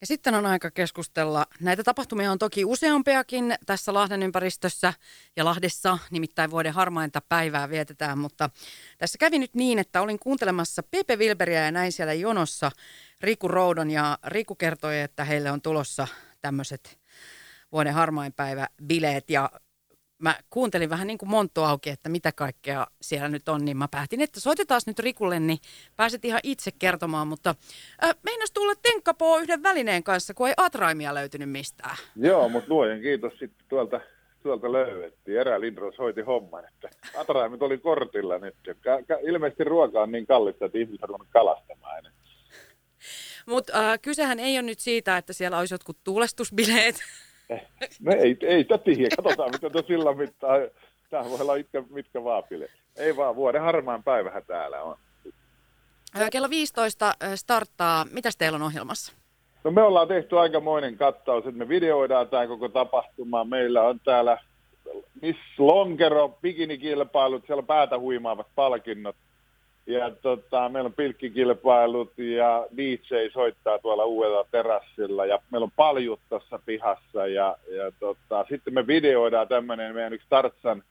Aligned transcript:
Ja 0.00 0.06
sitten 0.06 0.34
on 0.34 0.46
aika 0.46 0.70
keskustella. 0.70 1.46
Näitä 1.60 1.84
tapahtumia 1.84 2.32
on 2.32 2.38
toki 2.38 2.64
useampiakin 2.64 3.54
tässä 3.66 3.94
Lahden 3.94 4.22
ympäristössä 4.22 4.94
ja 5.36 5.44
Lahdessa, 5.44 5.98
nimittäin 6.10 6.50
vuoden 6.50 6.72
harmainta 6.72 7.20
päivää 7.20 7.70
vietetään, 7.70 8.18
mutta 8.18 8.50
tässä 8.98 9.18
kävi 9.18 9.38
nyt 9.38 9.54
niin, 9.54 9.78
että 9.78 10.00
olin 10.00 10.18
kuuntelemassa 10.18 10.82
Pepe 10.82 11.16
Wilberiä 11.16 11.64
ja 11.64 11.72
näin 11.72 11.92
siellä 11.92 12.12
jonossa. 12.12 12.70
Riku 13.20 13.48
Roudon 13.48 13.90
ja 13.90 14.18
Riku 14.26 14.54
kertoi, 14.54 15.00
että 15.00 15.24
heille 15.24 15.50
on 15.50 15.62
tulossa 15.62 16.08
tämmöiset 16.40 16.98
vuoden 17.72 17.94
harmainpäivä 17.94 18.68
bileet 18.86 19.30
ja 19.30 19.50
mä 20.20 20.38
kuuntelin 20.50 20.90
vähän 20.90 21.06
niin 21.06 21.18
kuin 21.18 21.28
monttu 21.28 21.62
auki, 21.62 21.90
että 21.90 22.08
mitä 22.08 22.32
kaikkea 22.32 22.86
siellä 23.02 23.28
nyt 23.28 23.48
on, 23.48 23.64
niin 23.64 23.76
mä 23.76 23.88
päätin, 23.88 24.20
että 24.20 24.40
soitetaan 24.40 24.80
nyt 24.86 24.98
Rikulle, 24.98 25.40
niin 25.40 25.58
pääset 25.96 26.24
ihan 26.24 26.40
itse 26.42 26.70
kertomaan, 26.70 27.28
mutta 27.28 27.54
äh, 28.04 28.10
meinas 28.22 28.50
tulla 28.50 28.74
tenkkapoo 29.20 29.38
yhden 29.38 29.62
välineen 29.62 30.02
kanssa, 30.02 30.34
kun 30.34 30.48
ei 30.48 30.54
atraimia 30.56 31.14
löytynyt 31.14 31.50
mistään. 31.50 31.96
Joo, 32.16 32.48
mutta 32.48 32.70
luojen 32.70 33.00
kiitos 33.00 33.32
sitten 33.32 33.66
tuolta, 33.68 34.00
tuolta 34.42 34.72
löydettiin. 34.72 35.38
Erä 35.38 35.60
Lindros 35.60 35.98
hoiti 35.98 36.20
homman, 36.20 36.64
että 36.64 36.88
atraimit 37.16 37.62
oli 37.62 37.78
kortilla 37.78 38.38
nyt. 38.38 38.54
ilmeisesti 39.22 39.64
ruoka 39.64 40.02
on 40.02 40.12
niin 40.12 40.26
kallista, 40.26 40.64
että 40.64 40.78
ihmiset 40.78 41.10
on 41.10 41.26
kalastamaan. 41.30 42.04
Mutta 43.46 43.90
äh, 43.90 43.98
kysehän 44.02 44.38
ei 44.38 44.56
ole 44.56 44.62
nyt 44.62 44.78
siitä, 44.78 45.16
että 45.16 45.32
siellä 45.32 45.58
olisi 45.58 45.74
jotkut 45.74 45.96
tuulestusbileet, 46.04 46.94
No 48.00 48.12
ei, 48.12 48.36
ei 48.40 48.62
sitä 48.62 48.78
tiedä. 48.78 49.16
Katsotaan, 49.16 49.50
mitä 49.52 49.70
tuo 49.70 49.82
sillä 49.86 50.14
mittaa. 50.14 50.56
Tämä 51.10 51.24
voi 51.30 51.40
olla 51.40 51.56
mitkä, 51.56 51.82
mitkä 51.90 52.24
vaapille. 52.24 52.68
Ei 52.96 53.16
vaan, 53.16 53.36
vuoden 53.36 53.62
harmaan 53.62 54.02
päivähän 54.02 54.42
täällä 54.46 54.82
on. 54.82 54.96
Kello 56.32 56.50
15 56.50 57.14
starttaa. 57.34 58.04
Mitäs 58.12 58.36
teillä 58.36 58.56
on 58.56 58.62
ohjelmassa? 58.62 59.12
No 59.64 59.70
me 59.70 59.82
ollaan 59.82 60.08
tehty 60.08 60.38
aikamoinen 60.38 60.96
kattaus, 60.96 61.46
että 61.46 61.58
me 61.58 61.68
videoidaan 61.68 62.28
tämä 62.28 62.46
koko 62.46 62.68
tapahtuma. 62.68 63.44
Meillä 63.44 63.82
on 63.82 64.00
täällä 64.04 64.38
Miss 65.22 65.38
Lonkero, 65.58 66.38
bikinikilpailut, 66.42 67.46
siellä 67.46 67.62
päätä 67.62 67.98
huimaavat 67.98 68.46
palkinnot. 68.54 69.16
Ja 69.86 70.10
tota, 70.10 70.68
meillä 70.68 70.88
on 70.88 70.92
pilkkikilpailut 70.92 72.18
ja 72.18 72.66
DJ 72.76 73.28
soittaa 73.32 73.78
tuolla 73.78 74.04
uudella 74.04 74.46
terassilla 74.50 75.26
ja 75.26 75.38
meillä 75.50 75.64
on 75.64 75.72
paljut 75.76 76.20
tuossa 76.28 76.60
pihassa 76.66 77.26
ja, 77.26 77.56
ja 77.76 77.92
tota, 78.00 78.46
sitten 78.48 78.74
me 78.74 78.86
videoidaan 78.86 79.48
tämmöinen, 79.48 79.94
meidän 79.94 80.12
yksi 80.12 80.26
Tartsan, 80.30 80.82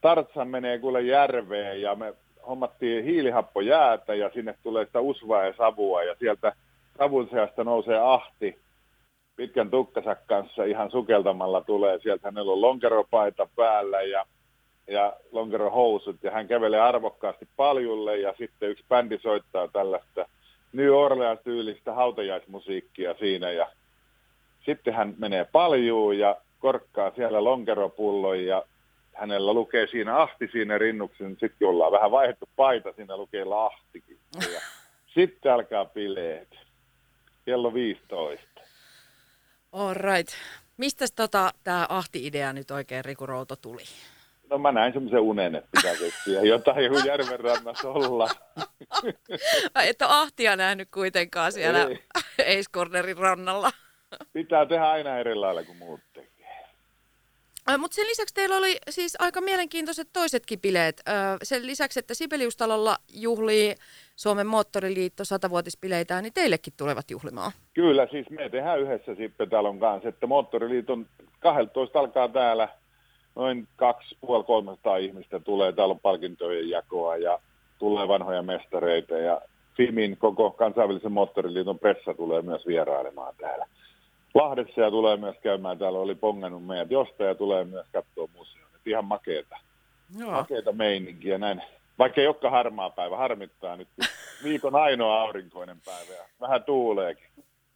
Tartsan 0.00 0.48
menee 0.48 0.78
kuule 0.78 1.02
järveen 1.02 1.82
ja 1.82 1.94
me 1.94 2.14
hommattiin 2.48 3.04
hiilihappojäätä 3.04 4.14
ja 4.14 4.30
sinne 4.34 4.54
tulee 4.62 4.84
sitä 4.84 5.00
usvaa 5.00 5.44
ja 5.44 5.54
savua 5.56 6.02
ja 6.02 6.16
sieltä 6.18 6.52
savun 6.98 7.28
seasta 7.30 7.64
nousee 7.64 7.98
ahti 7.98 8.58
pitkän 9.36 9.70
tukkasak 9.70 10.18
kanssa 10.26 10.64
ihan 10.64 10.90
sukeltamalla 10.90 11.60
tulee. 11.60 11.98
Sieltä 12.02 12.28
hänellä 12.28 12.52
on 12.52 12.60
lonkeropaita 12.60 13.48
päällä 13.56 14.02
ja 14.02 14.26
ja 14.88 15.12
lonkerohousut 15.32 16.16
ja 16.22 16.30
hän 16.30 16.48
kävelee 16.48 16.80
arvokkaasti 16.80 17.48
paljulle 17.56 18.18
ja 18.18 18.34
sitten 18.38 18.70
yksi 18.70 18.84
bändi 18.88 19.18
soittaa 19.18 19.68
tällaista 19.68 20.26
New 20.72 20.90
Orleans-tyylistä 20.90 21.92
hautajaismusiikkia 21.92 23.14
siinä 23.14 23.50
ja 23.50 23.66
sitten 24.64 24.94
hän 24.94 25.14
menee 25.18 25.46
paljuun 25.52 26.18
ja 26.18 26.36
korkkaa 26.58 27.10
siellä 27.16 27.44
lonkeropullon 27.44 28.44
ja 28.44 28.62
hänellä 29.14 29.52
lukee 29.52 29.86
siinä 29.86 30.16
ahti 30.16 30.48
siinä 30.52 30.78
rinnuksen, 30.78 31.36
sitten 31.40 31.68
ollaan 31.68 31.92
vähän 31.92 32.10
vaihdettu 32.10 32.48
paita, 32.56 32.92
siinä 32.92 33.16
lukee 33.16 33.44
lahtikin. 33.44 34.18
Ja 34.52 34.60
sitten 35.14 35.52
alkaa 35.52 35.84
bileet. 35.84 36.48
Kello 37.44 37.74
15. 37.74 38.60
All 39.72 39.94
right. 39.94 40.34
Mistä 40.76 41.04
tota, 41.16 41.50
tämä 41.64 41.86
ahti-idea 41.88 42.52
nyt 42.52 42.70
oikein 42.70 43.04
Riku 43.04 43.26
Routo 43.26 43.56
tuli? 43.56 43.82
No 44.50 44.58
mä 44.58 44.72
näin 44.72 44.92
semmoisen 44.92 45.20
unen, 45.20 45.54
että 45.54 45.68
pitää 45.72 45.94
keksiä 45.96 46.40
jotain 46.54 46.84
joku 46.84 46.98
järven 47.06 47.40
rannassa 47.40 47.88
olla. 47.90 48.28
Et 49.88 50.02
ole 50.02 50.10
ahtia 50.10 50.56
nähnyt 50.56 50.88
kuitenkaan 50.94 51.52
siellä 51.52 51.78
Eiskornerin 52.38 53.18
rannalla. 53.18 53.70
Pitää 54.32 54.66
tehdä 54.66 54.90
aina 54.90 55.18
eri 55.18 55.34
lailla 55.34 55.64
kuin 55.64 55.78
muut. 55.78 56.00
Mutta 57.78 57.94
sen 57.94 58.06
lisäksi 58.06 58.34
teillä 58.34 58.56
oli 58.56 58.76
siis 58.90 59.16
aika 59.18 59.40
mielenkiintoiset 59.40 60.08
toisetkin 60.12 60.60
bileet. 60.60 61.02
Sen 61.42 61.66
lisäksi, 61.66 61.98
että 61.98 62.14
Sibeliustalolla 62.14 62.96
juhlii 63.14 63.74
Suomen 64.16 64.46
moottoriliitto 64.46 65.24
satavuotispileitä, 65.24 66.22
niin 66.22 66.32
teillekin 66.32 66.72
tulevat 66.76 67.10
juhlimaan. 67.10 67.52
Kyllä, 67.74 68.06
siis 68.10 68.30
me 68.30 68.48
tehdään 68.48 68.80
yhdessä 68.80 69.14
Sippetalon 69.14 69.80
kanssa, 69.80 70.08
että 70.08 70.26
Moottoriliiton 70.26 71.06
12 71.40 71.98
alkaa 71.98 72.28
täällä– 72.28 72.68
noin 73.34 73.68
2,5-300 73.82 75.00
ihmistä 75.00 75.40
tulee, 75.40 75.72
täällä 75.72 75.92
on 75.92 76.00
palkintojen 76.00 76.70
jakoa 76.70 77.16
ja 77.16 77.38
tulee 77.78 78.08
vanhoja 78.08 78.42
mestareita 78.42 79.18
ja 79.18 79.40
FIMin 79.76 80.16
koko 80.16 80.50
kansainvälisen 80.50 81.12
moottoriliiton 81.12 81.78
pressa 81.78 82.14
tulee 82.14 82.42
myös 82.42 82.66
vierailemaan 82.66 83.34
täällä. 83.40 83.66
Lahdessa 84.34 84.80
ja 84.80 84.90
tulee 84.90 85.16
myös 85.16 85.36
käymään, 85.42 85.78
täällä 85.78 85.98
oli 85.98 86.14
pongannut 86.14 86.66
meidät 86.66 86.90
jostain 86.90 87.28
ja 87.28 87.34
tulee 87.34 87.64
myös 87.64 87.86
katsoa 87.92 88.28
museon. 88.36 88.66
ihan 88.86 89.04
makeeta, 89.04 89.56
Joo. 90.18 90.30
makeeta 90.30 90.72
meininkiä 90.72 91.38
näin. 91.38 91.62
Vaikka 91.98 92.20
ei 92.20 92.26
olekaan 92.26 92.52
harmaa 92.52 92.90
päivä, 92.90 93.16
harmittaa 93.16 93.76
nyt. 93.76 93.88
Viikon 94.44 94.76
ainoa 94.76 95.20
aurinkoinen 95.20 95.80
päivä 95.84 96.12
ja 96.12 96.24
vähän 96.40 96.64
tuuleekin. 96.64 97.26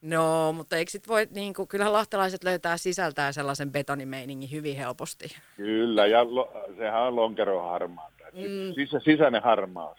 No, 0.02 0.52
mutta 0.52 0.76
eikö 0.76 0.90
sit 0.90 1.08
voi, 1.08 1.28
niin 1.30 1.54
kuin, 1.54 1.68
kyllähän 1.68 1.92
lahtelaiset 1.92 2.44
löytää 2.44 2.76
sisältään 2.76 3.34
sellaisen 3.34 3.72
betonimeiningin 3.72 4.50
hyvin 4.50 4.76
helposti. 4.76 5.36
Kyllä, 5.56 6.06
ja 6.06 6.34
lo, 6.34 6.52
sehän 6.76 7.02
on 7.02 7.16
lonkero 7.16 7.62
harmaa. 7.62 8.10
Mm. 8.32 8.74
Sisä, 8.74 9.00
sisäinen 9.04 9.42
harmaus. 9.42 9.98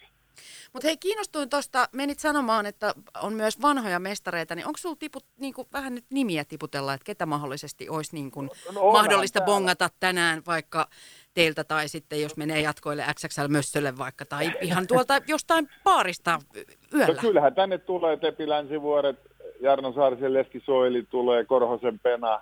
Mutta 0.74 0.88
hei, 0.88 0.98
kiinnostuin 0.98 1.50
tuosta, 1.50 1.90
menit 1.92 2.20
sanomaan, 2.20 2.66
että 2.66 2.94
on 3.22 3.34
myös 3.34 3.62
vanhoja 3.62 4.00
mestareita, 4.00 4.56
niin 4.56 4.68
onko 4.68 4.78
sinulla 4.78 4.98
tiput, 5.00 5.26
niin 5.40 5.54
kuin, 5.54 5.68
vähän 5.74 5.96
nyt 5.96 6.06
nimiä 6.10 6.46
tiputella, 6.46 6.94
että 6.94 7.06
ketä 7.06 7.26
mahdollisesti 7.26 7.90
olisi 7.90 8.16
niin 8.16 8.32
kuin, 8.32 8.50
no, 8.66 8.82
no 8.82 8.92
mahdollista 8.92 9.40
täällä. 9.40 9.54
bongata 9.54 9.90
tänään 10.00 10.42
vaikka 10.48 10.88
teiltä 11.34 11.64
tai 11.64 11.88
sitten 11.88 12.22
jos 12.22 12.38
menee 12.38 12.62
jatkoille 12.62 13.04
XXL-mössölle 13.14 13.98
vaikka 13.98 14.26
tai 14.26 14.52
ihan 14.62 14.88
tuolta 14.88 15.22
jostain 15.28 15.70
paarista 15.84 16.40
yöllä? 16.94 17.14
No 17.14 17.22
kyllähän 17.22 17.56
tänne 17.56 17.78
tulee 17.78 18.18
Tepi 18.18 18.50
Länsivuoret, 18.50 19.20
Jarno 19.62 19.94
Saarisen 19.94 20.34
Leski 20.34 20.60
Soili 20.66 21.04
tulee, 21.10 21.46
Korhosen 21.46 22.00
Pena, 22.00 22.42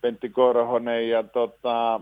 Pentti 0.00 0.28
Korhonen 0.28 1.08
ja 1.08 1.22
tota, 1.22 2.00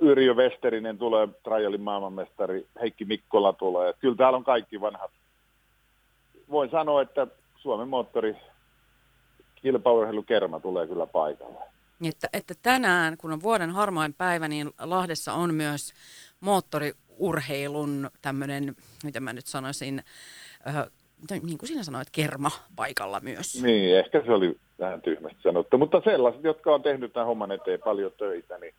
Yrjö 0.00 0.34
Westerinen 0.34 0.98
tulee, 0.98 1.28
Trajalin 1.44 1.80
maailmanmestari, 1.80 2.66
Heikki 2.80 3.04
Mikkola 3.04 3.52
tulee. 3.52 3.94
Kyllä 4.00 4.16
täällä 4.16 4.36
on 4.36 4.44
kaikki 4.44 4.80
vanhat. 4.80 5.10
Voin 6.50 6.70
sanoa, 6.70 7.02
että 7.02 7.26
Suomen 7.56 7.88
moottori 7.88 8.36
kilpaurheilukerma 9.54 10.60
tulee 10.60 10.86
kyllä 10.86 11.06
paikalle. 11.06 11.58
Että, 12.04 12.28
että 12.32 12.54
tänään, 12.62 13.16
kun 13.16 13.32
on 13.32 13.42
vuoden 13.42 13.70
harmain 13.70 14.14
päivä, 14.14 14.48
niin 14.48 14.70
Lahdessa 14.80 15.32
on 15.32 15.54
myös 15.54 15.92
moottoriurheilun 16.40 18.10
tämmöinen, 18.22 18.76
miten 19.04 19.22
mä 19.22 19.32
nyt 19.32 19.46
sanoisin, 19.46 20.02
niin 21.42 21.58
kuin 21.58 21.68
sinä 21.68 21.82
sanoit, 21.82 22.08
kerma 22.12 22.50
paikalla 22.76 23.20
myös. 23.20 23.62
Niin, 23.62 23.98
ehkä 23.98 24.22
se 24.26 24.32
oli 24.32 24.56
vähän 24.78 25.02
tyhmästi 25.02 25.42
sanottu, 25.42 25.78
mutta 25.78 26.02
sellaiset, 26.04 26.44
jotka 26.44 26.74
on 26.74 26.82
tehnyt 26.82 27.12
tämän 27.12 27.26
homman 27.26 27.52
eteen 27.52 27.80
paljon 27.84 28.12
töitä, 28.18 28.58
niin 28.58 28.74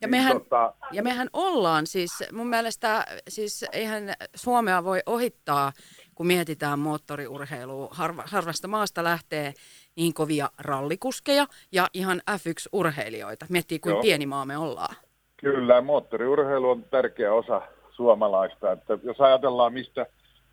ja 0.00 0.08
mehän, 0.08 0.36
niin, 0.36 0.42
tota... 0.42 0.74
ja 0.92 1.02
mehän 1.02 1.28
ollaan 1.32 1.86
siis, 1.86 2.24
mun 2.32 2.46
mielestä 2.46 3.04
siis 3.28 3.64
eihän 3.72 4.02
Suomea 4.34 4.84
voi 4.84 5.00
ohittaa, 5.06 5.72
kun 6.14 6.26
mietitään 6.26 6.78
moottoriurheilua. 6.78 7.88
Harva, 7.90 8.22
harvasta 8.26 8.68
maasta 8.68 9.04
lähtee 9.04 9.52
niin 9.96 10.14
kovia 10.14 10.50
rallikuskeja 10.58 11.46
ja 11.72 11.86
ihan 11.94 12.20
F1-urheilijoita. 12.30 13.46
Miettii, 13.48 13.78
kuin 13.78 13.92
Joo. 13.92 14.02
pieni 14.02 14.26
maa 14.26 14.44
me 14.44 14.58
ollaan. 14.58 14.96
Kyllä, 15.36 15.80
moottoriurheilu 15.80 16.70
on 16.70 16.84
tärkeä 16.84 17.32
osa 17.32 17.62
suomalaista. 17.90 18.72
Että 18.72 18.98
jos 19.02 19.20
ajatellaan, 19.20 19.72
mistä 19.72 20.06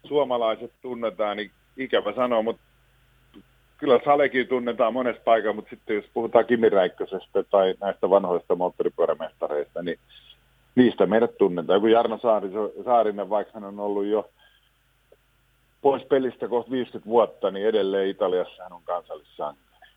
suomalaiset 0.07 0.71
tunnetaan, 0.81 1.37
niin 1.37 1.51
ikävä 1.77 2.13
sanoa, 2.15 2.41
mutta 2.41 2.63
kyllä 3.77 3.99
Salekin 4.05 4.47
tunnetaan 4.47 4.93
monesta 4.93 5.23
paikasta, 5.23 5.53
mutta 5.53 5.69
sitten 5.69 5.95
jos 5.95 6.05
puhutaan 6.13 6.45
Kimi 6.45 6.69
Räikkösestä 6.69 7.43
tai 7.43 7.75
näistä 7.81 8.09
vanhoista 8.09 8.55
moottoripyörämestareista, 8.55 9.83
niin 9.83 9.99
niistä 10.75 11.05
meidät 11.05 11.37
tunnetaan. 11.37 11.77
Joku 11.77 11.87
Jarno 11.87 12.19
Saarinen, 12.85 13.29
vaikka 13.29 13.53
hän 13.53 13.63
on 13.63 13.79
ollut 13.79 14.05
jo 14.05 14.29
pois 15.81 16.03
pelistä 16.03 16.47
kohta 16.47 16.71
50 16.71 17.09
vuotta, 17.09 17.51
niin 17.51 17.67
edelleen 17.67 18.09
Italiassa 18.09 18.63
hän 18.63 18.73
on 18.73 18.83
kansallissankari. 18.83 19.87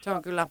Se 0.00 0.10
on 0.10 0.22
kyllä 0.22 0.46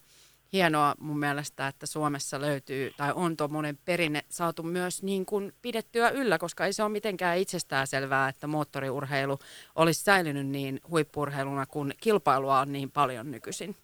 hienoa 0.53 0.93
mun 0.99 1.19
mielestä, 1.19 1.67
että 1.67 1.85
Suomessa 1.85 2.41
löytyy 2.41 2.91
tai 2.97 3.11
on 3.15 3.37
tuommoinen 3.37 3.77
perinne 3.85 4.21
saatu 4.29 4.63
myös 4.63 5.03
niin 5.03 5.25
kuin 5.25 5.53
pidettyä 5.61 6.09
yllä, 6.09 6.37
koska 6.37 6.65
ei 6.65 6.73
se 6.73 6.83
ole 6.83 6.91
mitenkään 6.91 7.37
itsestään 7.37 7.87
selvää, 7.87 8.29
että 8.29 8.47
moottoriurheilu 8.47 9.37
olisi 9.75 10.03
säilynyt 10.03 10.47
niin 10.47 10.79
huippurheiluna, 10.89 11.65
kun 11.65 11.91
kilpailua 12.01 12.59
on 12.59 12.71
niin 12.71 12.91
paljon 12.91 13.31
nykyisin. 13.31 13.75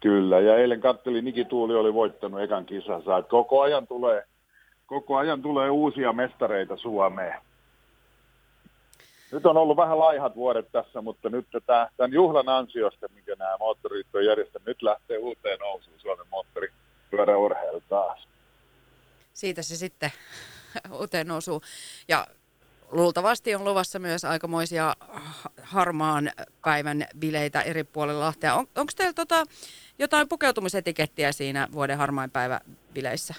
Kyllä, 0.00 0.40
ja 0.40 0.56
eilen 0.56 0.80
kattelin, 0.80 1.24
Niki 1.24 1.44
Tuuli 1.44 1.74
oli 1.74 1.94
voittanut 1.94 2.40
ekan 2.40 2.66
kisansa, 2.66 3.18
että 3.18 3.30
koko 3.30 3.60
ajan 3.60 3.86
tulee, 3.86 4.24
koko 4.86 5.16
ajan 5.16 5.42
tulee 5.42 5.70
uusia 5.70 6.12
mestareita 6.12 6.76
Suomeen. 6.76 7.34
Nyt 9.32 9.46
on 9.46 9.56
ollut 9.56 9.76
vähän 9.76 9.98
laihat 9.98 10.36
vuodet 10.36 10.72
tässä, 10.72 11.02
mutta 11.02 11.30
nyt 11.30 11.46
tämän 11.96 12.12
juhlan 12.12 12.48
ansiosta, 12.48 13.08
minkä 13.14 13.34
nämä 13.38 13.56
moottoriliitto 13.58 14.18
on 14.18 14.24
järjestänyt, 14.24 14.66
nyt 14.66 14.82
lähtee 14.82 15.18
uuteen 15.18 15.58
nousuun 15.58 16.00
Suomen 16.00 16.26
moottoripyöräurheilu 16.30 17.82
taas. 17.88 18.28
Siitä 19.34 19.62
se 19.62 19.76
sitten 19.76 20.10
uuteen 21.00 21.26
nousuun. 21.28 21.60
Ja 22.08 22.26
luultavasti 22.90 23.54
on 23.54 23.64
luvassa 23.64 23.98
myös 23.98 24.24
aikamoisia 24.24 24.96
harmaan 25.62 26.30
päivän 26.64 27.06
bileitä 27.18 27.62
eri 27.62 27.84
puolilla 27.84 28.20
Lahtea. 28.20 28.54
On, 28.54 28.66
onko 28.76 28.92
teillä 28.96 29.12
tota, 29.12 29.44
jotain 29.98 30.28
pukeutumisetikettiä 30.28 31.32
siinä 31.32 31.68
vuoden 31.72 31.98
harmaan 31.98 32.30
päivä 32.30 32.60
bileissä? 32.94 33.34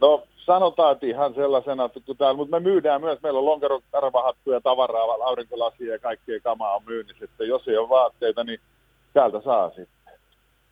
No 0.00 0.26
sanotaan, 0.52 0.92
että 0.92 1.06
ihan 1.06 1.34
sellaisena, 1.34 1.84
että 1.84 2.00
kun 2.06 2.16
täällä, 2.16 2.36
mutta 2.36 2.60
me 2.60 2.60
myydään 2.60 3.00
myös, 3.00 3.22
meillä 3.22 3.38
on 3.38 3.46
lonkerokarvahattuja, 3.46 4.60
tavaraa, 4.60 5.16
aurinkolasia 5.24 5.92
ja 5.92 5.98
kaikkea 5.98 6.40
kamaa 6.40 6.76
on 6.76 6.82
myynnissä, 6.86 7.24
että 7.24 7.44
jos 7.44 7.68
ei 7.68 7.76
ole 7.76 7.88
vaatteita, 7.88 8.44
niin 8.44 8.60
täältä 9.12 9.40
saa 9.44 9.68
sitten. 9.68 10.14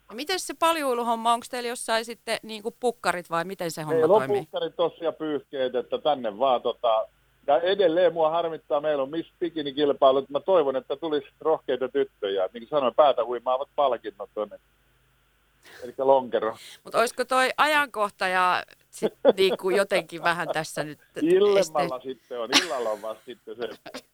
Ja 0.09 0.15
miten 0.15 0.41
se 0.41 0.55
paljuiluhomma, 0.59 1.33
onko 1.33 1.47
teillä 1.51 1.69
jossain 1.69 2.05
sitten 2.05 2.39
niin 2.43 2.63
kuin 2.63 2.75
pukkarit 2.81 3.31
vai 3.31 3.45
miten 3.45 3.71
se 3.71 3.83
homma 3.83 3.93
meillä 3.93 4.09
toimii? 4.09 4.29
Meillä 4.29 4.41
on 4.41 4.45
pukkarit 4.45 4.77
tosiaan 4.77 5.15
pyyhkeet, 5.15 5.75
että 5.75 5.99
tänne 5.99 6.39
vaan 6.39 6.63
tota, 6.63 7.09
ja 7.47 7.61
edelleen 7.61 8.13
mua 8.13 8.31
harmittaa, 8.31 8.81
meillä 8.81 9.03
on 9.03 9.11
Miss 9.11 9.33
Bikini-kilpailut, 9.41 10.29
mä 10.31 10.41
toivon, 10.41 10.77
että 10.77 10.97
tulisi 10.97 11.29
rohkeita 11.41 11.89
tyttöjä. 11.89 12.49
Niin 12.53 12.63
kuin 12.63 12.69
sanoin, 12.69 12.95
päätä 12.95 13.25
huimaavat 13.25 13.69
palkinnot 13.77 14.31
tuonne 14.35 14.59
eli 15.83 15.95
lonkero. 15.99 16.57
Mutta 16.85 16.99
olisiko 16.99 17.25
toi 17.25 17.51
ajankohta 17.57 18.29
ja 18.29 18.63
sit 18.99 19.15
niinku 19.37 19.71
jotenkin 19.71 20.23
vähän 20.23 20.49
tässä 20.53 20.85
nyt... 20.85 20.99
Illemmalla 21.23 21.97
este... 21.97 22.09
sitten 22.09 22.41
on, 22.41 22.51
illalla 22.65 22.91
on 22.91 23.03
vasta 23.03 23.25
sitten 23.27 23.57
se 23.57 23.69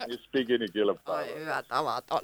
Miss 0.07 0.29
Bikini-kilpailu. 0.33 1.17
Ai 1.17 1.41
hyvä 1.41 1.63
tavaton. 1.63 2.21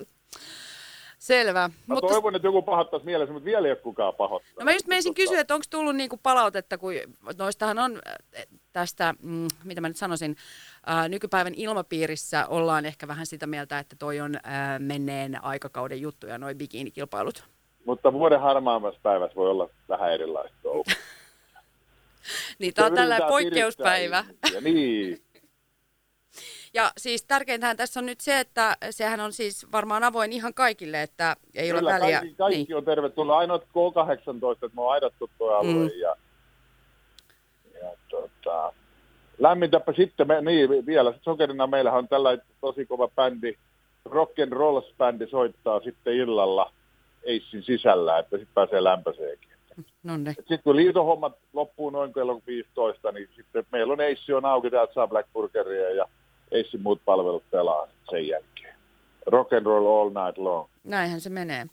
Selvä. 1.18 1.68
Mä 1.68 1.94
mutta... 1.94 2.08
toivon, 2.08 2.36
että 2.36 2.48
joku 2.48 2.62
pahoittaisi 2.62 3.06
mielessä, 3.06 3.32
mutta 3.32 3.44
vielä 3.44 3.68
ei 3.68 3.72
ole 3.72 3.80
kukaan 3.80 4.14
pahoittanut. 4.14 4.58
No 4.58 4.64
mä 4.64 4.72
just 4.72 4.86
meisin 4.86 5.14
kysyä, 5.14 5.40
että 5.40 5.54
onko 5.54 5.64
tullut 5.70 5.96
niinku 5.96 6.16
palautetta, 6.22 6.78
kun 6.78 6.92
noistahan 7.38 7.78
on 7.78 7.98
tästä, 8.72 9.14
mm, 9.22 9.48
mitä 9.64 9.80
mä 9.80 9.88
nyt 9.88 9.96
sanoisin, 9.96 10.36
ää, 10.86 11.08
nykypäivän 11.08 11.54
ilmapiirissä 11.56 12.46
ollaan 12.46 12.86
ehkä 12.86 13.08
vähän 13.08 13.26
sitä 13.26 13.46
mieltä, 13.46 13.78
että 13.78 13.96
toi 13.98 14.20
on 14.20 14.34
ää, 14.42 14.78
menneen 14.78 15.44
aikakauden 15.44 16.00
juttuja, 16.00 16.38
noin 16.38 16.58
bikinikilpailut. 16.58 17.44
Mutta 17.86 18.12
vuoden 18.12 18.40
harmaammassa 18.40 19.00
päivässä 19.02 19.36
voi 19.36 19.50
olla 19.50 19.68
vähän 19.88 20.12
erilaista 20.12 20.68
niin, 22.60 22.74
tämä 22.74 22.86
on 22.86 22.94
tällainen 22.94 23.28
poikkeuspäivä. 23.28 24.24
Niin. 24.60 25.18
Ja 26.74 26.92
siis 26.98 27.24
tärkeintähän 27.24 27.76
tässä 27.76 28.00
on 28.00 28.06
nyt 28.06 28.20
se, 28.20 28.40
että 28.40 28.76
sehän 28.90 29.20
on 29.20 29.32
siis 29.32 29.72
varmaan 29.72 30.04
avoin 30.04 30.32
ihan 30.32 30.54
kaikille, 30.54 31.02
että 31.02 31.36
ei 31.54 31.68
Kyllä, 31.68 31.80
ole 31.80 31.92
väliä. 31.92 32.18
Kaikki, 32.18 32.36
kaikki 32.36 32.56
niin. 32.56 32.76
on 32.76 32.84
tervetullut. 32.84 33.34
Ainoa 33.34 33.58
K18, 33.58 34.64
että 34.64 34.76
me 34.76 34.82
on 34.82 34.92
aidattu 34.92 35.30
tuo 35.38 35.50
alue 35.50 35.72
mm. 35.72 36.00
ja, 36.00 36.16
ja 37.82 37.90
tota, 38.08 38.72
lämmitäpä 39.38 39.92
sitten, 39.92 40.26
me, 40.26 40.40
niin 40.40 40.86
vielä 40.86 41.14
sokerina 41.22 41.66
meillähän 41.66 41.98
on 41.98 42.08
tällainen 42.08 42.46
tosi 42.60 42.86
kova 42.86 43.08
bändi, 43.08 43.54
rock 44.04 44.38
and 44.38 44.52
roll 44.52 44.80
bändi 44.98 45.26
soittaa 45.26 45.80
sitten 45.80 46.14
illalla 46.14 46.72
Eissin 47.22 47.62
sisällä, 47.62 48.18
että 48.18 48.36
sitten 48.36 48.54
pääsee 48.54 48.84
Sitten 50.34 50.60
kun 50.64 50.76
liitohommat 50.76 51.38
loppuu 51.52 51.90
noin 51.90 52.12
kello 52.12 52.40
15, 52.46 53.12
niin 53.12 53.28
sitten 53.36 53.66
meillä 53.72 53.92
on 53.92 54.00
Eissi 54.00 54.32
on 54.32 54.44
auki, 54.44 54.70
täältä 54.70 54.94
saa 54.94 55.06
Black 55.08 55.28
Burgeria 55.32 55.90
ja 55.90 56.06
Eissin 56.50 56.82
muut 56.82 57.00
palvelut 57.04 57.50
pelaa 57.50 57.86
sen 58.10 58.28
jälkeen. 58.28 58.74
Rock 59.26 59.52
and 59.52 59.66
roll 59.66 59.86
all 59.86 60.08
night 60.08 60.38
long. 60.38 60.68
Näinhän 60.84 61.20
se 61.20 61.30
menee. 61.30 61.66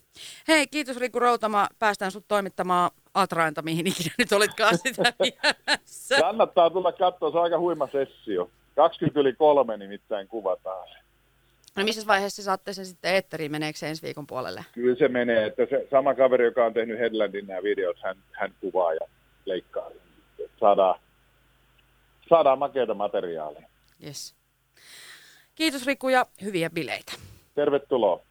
Hei, 0.48 0.66
kiitos 0.66 0.96
Riku 0.96 1.18
Routama. 1.18 1.68
Päästään 1.78 2.10
sut 2.10 2.24
toimittamaan 2.28 2.90
Atrainta, 3.14 3.62
mihin 3.62 3.86
ikinä 3.86 4.14
nyt 4.18 4.32
olitkaan 4.32 4.78
sitä 4.78 5.02
viemässä. 5.22 6.16
Kannattaa 6.20 6.70
tulla 6.70 6.92
katsoa, 6.92 7.30
se 7.30 7.38
on 7.38 7.44
aika 7.44 7.58
huima 7.58 7.88
sessio. 7.92 8.50
20 8.76 9.20
yli 9.20 9.32
kolme 9.32 9.76
nimittäin 9.76 10.28
kuvataan 10.28 10.88
se. 10.88 11.07
No 11.78 11.84
missä 11.84 12.06
vaiheessa 12.06 12.42
saatte 12.42 12.72
sen 12.72 12.86
sitten 12.86 13.14
eetteriin, 13.14 13.50
meneekö 13.50 13.78
se 13.78 13.88
ensi 13.88 14.02
viikon 14.02 14.26
puolelle? 14.26 14.64
Kyllä 14.72 14.96
se 14.96 15.08
menee, 15.08 15.46
että 15.46 15.66
se 15.70 15.86
sama 15.90 16.14
kaveri, 16.14 16.44
joka 16.44 16.64
on 16.64 16.74
tehnyt 16.74 16.98
Headlandin 16.98 17.46
nämä 17.46 17.62
videot, 17.62 17.96
hän, 18.02 18.16
hän 18.32 18.54
kuvaa 18.60 18.94
ja 18.94 19.00
leikkaa. 19.44 19.90
Saadaan, 20.60 21.00
saadaan 22.28 22.58
makeita 22.58 22.94
materiaalia. 22.94 23.68
Yes. 24.04 24.34
Kiitos 25.54 25.86
Riku 25.86 26.08
ja 26.08 26.26
hyviä 26.42 26.70
bileitä. 26.70 27.12
Tervetuloa. 27.54 28.27